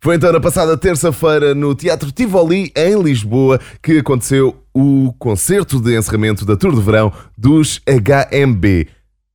Foi 0.00 0.14
então 0.14 0.32
na 0.32 0.38
passada 0.38 0.76
terça-feira 0.76 1.56
no 1.56 1.74
Teatro 1.74 2.12
Tivoli, 2.12 2.70
em 2.76 3.02
Lisboa, 3.02 3.58
que 3.82 3.98
aconteceu 3.98 4.56
o 4.72 5.12
concerto 5.18 5.80
de 5.80 5.98
encerramento 5.98 6.44
da 6.46 6.56
Tour 6.56 6.72
de 6.72 6.80
Verão 6.80 7.12
dos 7.36 7.80
HMB. 7.80 8.86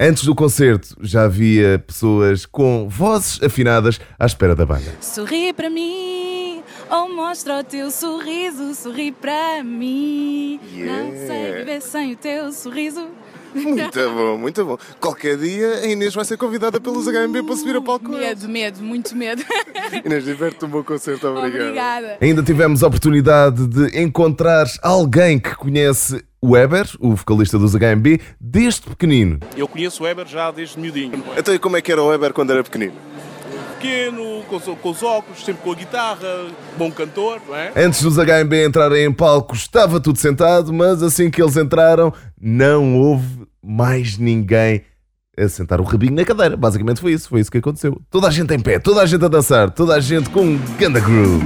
Antes 0.00 0.24
do 0.24 0.34
concerto 0.34 0.96
já 1.02 1.24
havia 1.24 1.78
pessoas 1.86 2.46
com 2.46 2.88
vozes 2.88 3.42
afinadas 3.42 4.00
à 4.18 4.24
espera 4.24 4.56
da 4.56 4.64
banda. 4.64 4.96
Sorri 4.98 5.52
para 5.52 5.68
mim, 5.68 6.62
ou 6.90 7.14
mostra 7.14 7.60
o 7.60 7.64
teu 7.64 7.90
sorriso, 7.90 8.74
sorri 8.74 9.12
para 9.12 9.62
mim. 9.62 10.58
Não 10.72 11.10
sei 11.26 11.52
viver 11.52 11.82
sem 11.82 12.12
o 12.14 12.16
teu 12.16 12.50
sorriso. 12.50 13.06
Muito 13.56 14.10
bom, 14.10 14.38
muito 14.38 14.64
bom. 14.64 14.78
Qualquer 15.00 15.36
dia 15.36 15.74
a 15.76 15.86
Inês 15.86 16.14
vai 16.14 16.24
ser 16.24 16.36
convidada 16.36 16.80
pelos 16.80 17.06
HMB 17.06 17.44
para 17.44 17.56
subir 17.56 17.76
a 17.76 17.80
palco. 17.80 18.08
Medo, 18.10 18.48
medo, 18.48 18.82
muito 18.82 19.16
medo. 19.16 19.42
Inês, 20.04 20.24
diverte 20.24 20.64
um 20.64 20.68
bom 20.68 20.82
concerto, 20.82 21.26
obrigado. 21.26 21.62
Obrigada. 21.62 22.18
Ainda 22.20 22.42
tivemos 22.42 22.82
a 22.82 22.86
oportunidade 22.86 23.66
de 23.66 24.00
encontrar 24.00 24.66
alguém 24.82 25.38
que 25.38 25.54
conhece 25.54 26.24
o 26.40 26.50
Weber, 26.50 26.86
o 27.00 27.14
vocalista 27.14 27.58
dos 27.58 27.74
HMB, 27.74 28.20
desde 28.40 28.82
pequenino. 28.82 29.40
Eu 29.56 29.66
conheço 29.66 30.02
o 30.02 30.06
Weber 30.06 30.26
já 30.26 30.50
desde 30.50 30.78
miudinho. 30.78 31.22
Então, 31.36 31.54
e 31.54 31.58
como 31.58 31.76
é 31.76 31.82
que 31.82 31.90
era 31.90 32.02
o 32.02 32.06
Weber 32.08 32.32
quando 32.32 32.52
era 32.52 32.62
pequenino? 32.62 32.92
Pequeno, 33.76 34.42
com, 34.48 34.58
com 34.58 34.90
os 34.90 35.02
óculos, 35.02 35.44
sempre 35.44 35.62
com 35.62 35.72
a 35.72 35.74
guitarra, 35.74 36.46
bom 36.78 36.90
cantor, 36.90 37.40
não 37.46 37.54
é? 37.54 37.72
Antes 37.76 38.02
dos 38.02 38.16
HMB 38.16 38.66
entrarem 38.66 39.04
em 39.04 39.12
palco, 39.12 39.54
estava 39.54 40.00
tudo 40.00 40.18
sentado, 40.18 40.72
mas 40.72 41.02
assim 41.02 41.30
que 41.30 41.42
eles 41.42 41.56
entraram, 41.56 42.12
não 42.40 42.96
houve 42.98 43.46
mais 43.62 44.16
ninguém 44.16 44.82
a 45.38 45.48
sentar 45.48 45.80
o 45.80 45.84
rabinho 45.84 46.14
na 46.14 46.24
cadeira. 46.24 46.56
Basicamente 46.56 47.00
foi 47.00 47.12
isso, 47.12 47.28
foi 47.28 47.40
isso 47.40 47.50
que 47.50 47.58
aconteceu. 47.58 48.00
Toda 48.10 48.28
a 48.28 48.30
gente 48.30 48.52
em 48.54 48.60
pé, 48.60 48.78
toda 48.78 49.02
a 49.02 49.06
gente 49.06 49.24
a 49.24 49.28
dançar, 49.28 49.70
toda 49.70 49.94
a 49.94 50.00
gente 50.00 50.30
com 50.30 50.40
um 50.40 50.58
ganda 50.78 50.98
groove. 50.98 51.44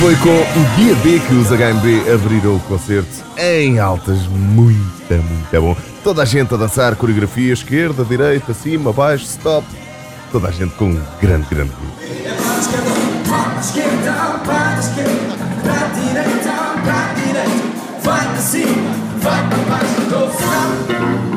Foi 0.00 0.16
com 0.16 0.30
o 0.30 0.76
dia 0.76 0.94
D 0.94 1.20
que 1.20 1.34
os 1.34 1.48
HMB 1.48 2.10
abriram 2.10 2.56
o 2.56 2.60
concerto 2.60 3.22
em 3.36 3.78
altas, 3.78 4.26
muita, 4.28 5.16
muito 5.16 5.60
bom. 5.60 5.76
Toda 6.02 6.22
a 6.22 6.24
gente 6.24 6.54
a 6.54 6.56
dançar 6.56 6.96
coreografia 6.96 7.52
esquerda, 7.52 8.02
direita, 8.02 8.54
cima, 8.54 8.94
baixo, 8.94 9.26
stop. 9.26 9.66
Toda 10.32 10.48
a 10.48 10.50
gente 10.50 10.74
com 10.76 10.86
um 10.86 11.02
grande, 11.20 11.46
grande 11.50 11.72
groove. 11.72 12.00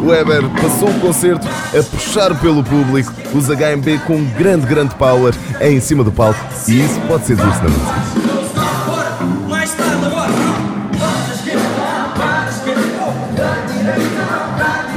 O 0.02 0.08
Weber 0.08 0.50
passou 0.62 0.90
o 0.90 1.00
concerto 1.02 1.46
a 1.48 1.84
puxar 1.84 2.40
pelo 2.40 2.64
público, 2.64 3.12
os 3.34 3.48
HMB 3.48 4.00
com 4.08 4.24
grande, 4.38 4.66
grande 4.66 4.96
power 4.96 5.34
em 5.60 5.82
cima 5.82 6.02
do 6.02 6.14
palco 6.14 6.40
e 6.70 6.82
isso 6.82 6.98
pode 7.10 7.26
ser 7.26 7.36
visto 7.36 7.62
na 7.62 7.70
música. 7.70 8.23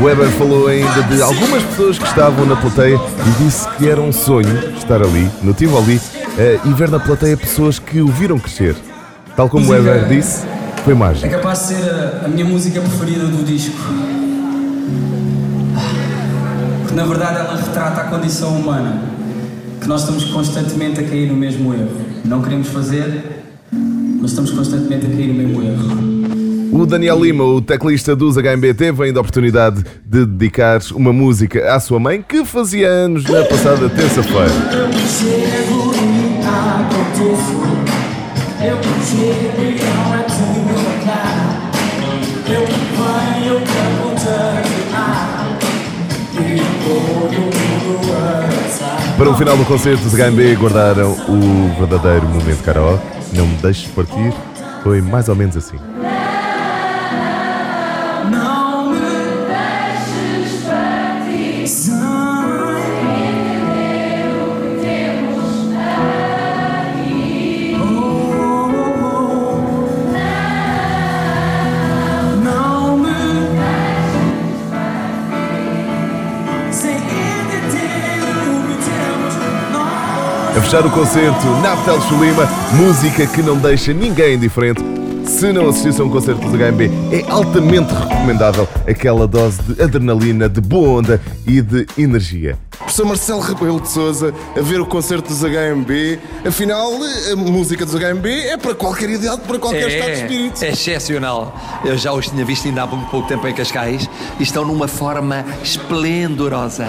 Weber 0.06 0.28
falou 0.38 0.68
ainda 0.68 1.02
de 1.02 1.20
algumas 1.20 1.62
pessoas 1.64 1.98
que 1.98 2.04
estavam 2.06 2.46
na 2.46 2.54
plateia 2.54 2.94
e 2.94 3.42
disse 3.44 3.68
que 3.76 3.88
era 3.88 4.00
um 4.00 4.12
sonho 4.12 4.72
estar 4.76 5.02
ali, 5.02 5.28
no 5.42 5.52
Tivoli, 5.52 6.00
eh, 6.38 6.60
e 6.64 6.72
ver 6.74 6.88
na 6.88 7.00
plateia 7.00 7.36
pessoas 7.36 7.80
que 7.80 8.00
o 8.00 8.06
viram 8.06 8.38
crescer. 8.38 8.76
Tal 9.34 9.48
como 9.48 9.66
Música- 9.66 9.82
Weber 9.90 10.08
disse, 10.08 10.46
foi 10.84 10.92
É 10.92 10.96
mágico. 10.96 11.28
capaz 11.28 11.58
de 11.60 11.74
ser 11.74 11.90
a, 11.90 12.26
a 12.26 12.28
minha 12.28 12.44
música 12.44 12.80
preferida 12.80 13.26
do 13.26 13.44
disco. 13.44 13.76
Porque 16.82 16.94
na 16.94 17.04
verdade 17.04 17.38
ela 17.40 17.56
retrata 17.56 18.02
a 18.02 18.04
condição 18.04 18.50
humana. 18.56 19.02
Que 19.80 19.88
nós 19.88 20.02
estamos 20.02 20.24
constantemente 20.26 21.00
a 21.00 21.02
cair 21.04 21.28
no 21.28 21.36
mesmo 21.36 21.74
erro. 21.74 21.90
Não 22.24 22.42
queremos 22.42 22.68
fazer, 22.68 23.42
mas 23.72 24.30
estamos 24.30 24.50
constantemente 24.52 25.06
a 25.06 25.08
cair 25.10 25.28
no 25.28 25.34
mesmo 25.34 25.62
erro. 25.62 26.25
O 26.72 26.84
Daniel 26.86 27.22
Lima, 27.22 27.44
o 27.44 27.60
teclista 27.60 28.14
dos 28.14 28.36
HMB, 28.36 28.74
teve 28.74 29.04
ainda 29.04 29.20
a 29.20 29.22
oportunidade 29.22 29.82
de 30.04 30.26
dedicar 30.26 30.80
uma 30.92 31.12
música 31.12 31.72
à 31.72 31.80
sua 31.80 31.98
mãe, 31.98 32.24
que 32.26 32.44
fazia 32.44 32.88
anos 32.88 33.24
na 33.24 33.44
passada 33.44 33.88
terça-feira. 33.88 34.50
Para 49.16 49.30
o 49.30 49.34
final 49.34 49.56
do 49.56 49.64
concerto, 49.64 50.06
os 50.06 50.12
HMB 50.12 50.56
guardaram 50.60 51.12
o 51.12 51.74
verdadeiro 51.78 52.26
momento 52.28 52.62
karaoke. 52.62 53.02
Não 53.32 53.46
me 53.46 53.56
deixes 53.56 53.90
partir, 53.90 54.32
foi 54.82 55.00
mais 55.00 55.28
ou 55.28 55.34
menos 55.34 55.56
assim. 55.56 55.76
A 80.56 80.60
fechar 80.62 80.86
o 80.86 80.90
concerto, 80.90 81.46
Naptel 81.60 82.00
Chulima, 82.00 82.48
música 82.72 83.26
que 83.26 83.42
não 83.42 83.58
deixa 83.58 83.92
ninguém 83.92 84.36
indiferente. 84.36 84.82
Se 85.26 85.52
não 85.52 85.68
assistisse 85.68 86.00
a 86.00 86.04
um 86.04 86.08
concerto 86.08 86.40
dos 86.48 86.52
HMB, 86.52 86.90
é 87.12 87.30
altamente 87.30 87.92
recomendável 87.92 88.66
aquela 88.88 89.28
dose 89.28 89.60
de 89.62 89.82
adrenalina, 89.82 90.48
de 90.48 90.62
boa 90.62 91.00
onda 91.00 91.20
e 91.46 91.60
de 91.60 91.86
energia. 91.98 92.56
Professor 92.78 93.06
Marcelo 93.06 93.40
Rebelo 93.40 93.80
de 93.80 93.88
Souza 93.88 94.34
a 94.56 94.60
ver 94.60 94.80
o 94.80 94.86
concerto 94.86 95.28
dos 95.28 95.42
HMB. 95.42 96.18
Afinal, 96.46 96.90
a 97.32 97.36
música 97.36 97.84
dos 97.84 97.94
HMB 97.94 98.26
é 98.26 98.56
para 98.56 98.74
qualquer 98.74 99.10
idade, 99.10 99.40
para 99.42 99.58
qualquer 99.58 99.88
estado 99.88 100.06
de 100.06 100.20
espírito. 100.22 100.64
é 100.64 100.68
excepcional. 100.70 101.54
Eu 101.84 101.96
já 101.96 102.12
os 102.12 102.28
tinha 102.28 102.44
visto 102.44 102.66
ainda 102.68 102.82
há 102.82 102.86
muito 102.86 103.10
pouco 103.10 103.26
tempo 103.28 103.46
em 103.48 103.54
Cascais 103.54 104.08
e 104.38 104.42
estão 104.42 104.64
numa 104.64 104.88
forma 104.88 105.44
esplendorosa. 105.62 106.86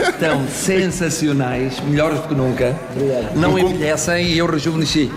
Estão 0.00 0.46
sensacionais, 0.52 1.80
melhores 1.80 2.20
do 2.20 2.28
que 2.28 2.34
nunca. 2.34 2.78
Não 3.34 3.58
envelhecem 3.58 4.26
e 4.26 4.38
eu 4.38 4.46
rejuvenesci. 4.46 5.10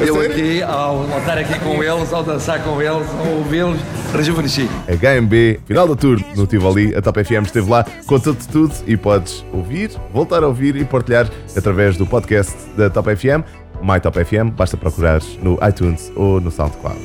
Eu 0.00 0.20
aqui, 0.20 0.62
ao 0.62 1.04
estar 1.18 1.38
aqui 1.38 1.58
com 1.60 1.82
eles, 1.82 2.12
ao 2.12 2.22
dançar 2.22 2.62
com 2.62 2.80
eles, 2.80 3.06
ao 3.18 3.38
ouvi-los, 3.38 3.78
rejuvenesci. 4.12 4.68
HMB, 4.88 5.60
final 5.66 5.88
da 5.88 5.96
tour 5.96 6.18
no 6.36 6.46
Tivoli, 6.46 6.94
a 6.94 7.02
Top 7.02 7.22
FM 7.22 7.44
esteve 7.44 7.70
lá, 7.70 7.84
conta-te 8.06 8.48
tudo 8.48 8.74
e 8.86 8.96
podes 8.96 9.44
ouvir, 9.52 9.90
voltar 10.12 10.42
a 10.42 10.46
ouvir 10.46 10.76
e 10.76 10.84
partilhar 10.84 11.28
através 11.56 11.96
do 11.96 12.06
podcast 12.06 12.54
da 12.76 12.88
Top 12.90 13.14
FM, 13.14 13.42
My 13.82 14.00
Top 14.00 14.22
FM, 14.22 14.50
basta 14.50 14.76
procurar 14.76 15.20
no 15.42 15.58
iTunes 15.66 16.12
ou 16.16 16.40
no 16.40 16.50
SoundCloud. 16.50 16.98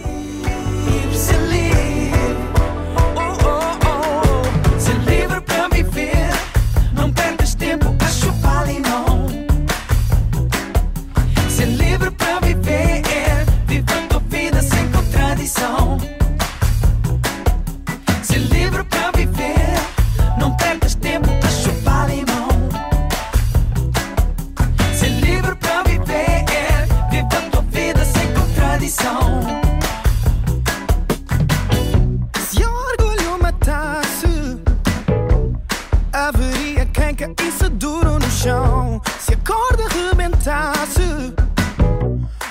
Caísse 37.29 37.69
duro 37.69 38.19
no 38.19 38.31
chão. 38.31 39.01
Se 39.19 39.33
a 39.33 39.37
corda 39.37 39.87
rebentasse, 39.87 41.33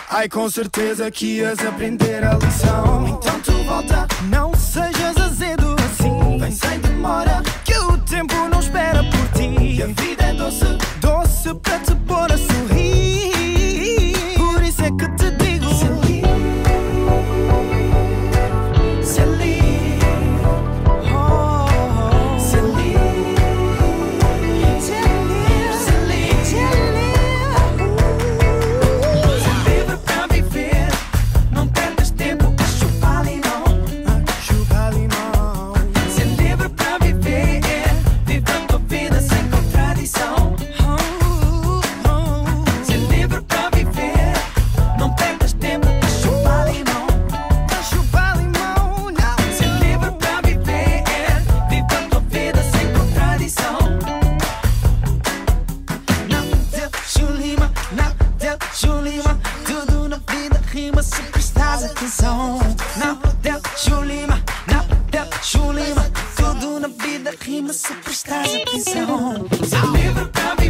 ai 0.09 0.29
com 0.29 0.49
certeza 0.49 1.11
que 1.11 1.39
ias 1.39 1.59
aprender 1.61 2.25
a 2.25 2.35
lição. 2.35 3.09
Então 3.09 3.41
tu 3.41 3.53
volta, 3.65 4.07
não 4.31 4.52
Julima, 58.85 59.39
tudo 59.65 60.09
na 60.09 60.17
vida 60.17 60.61
rima, 60.73 61.03
se 61.05 61.23
prestar 61.31 61.85
atenção. 61.85 62.59
Na 62.97 63.13
Hotel 63.13 63.61
Julima, 63.77 64.43
na 64.67 64.81
Hotel 64.81 65.29
Julima, 65.41 66.11
tudo 66.35 66.81
na 66.81 66.89
vida 66.89 67.33
rima, 67.41 67.73
se 67.73 67.95
prestar 67.95 68.41
atenção. 68.41 69.47
Seu 69.69 70.62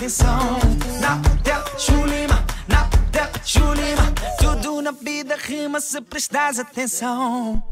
atenção. 0.00 0.58
Nada 0.98 1.64
chulima, 1.76 2.42
nada 2.66 3.30
chulima, 3.44 4.14
tudo 4.38 4.80
na 4.80 4.92
vida 4.92 5.36
rima 5.36 5.78
se 5.78 6.00
prestares 6.00 6.58
atenção. 6.58 7.62